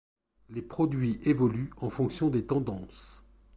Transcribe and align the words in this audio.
Les 0.49 0.63
produits 0.63 1.19
évoluent 1.25 1.69
en 1.77 1.91
fonction 1.91 2.29
des 2.29 2.43
tendances. 2.47 3.21